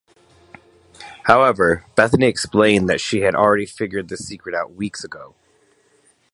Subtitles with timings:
[1.25, 5.35] However, Bethany explained that she had already figured this secret out weeks ago.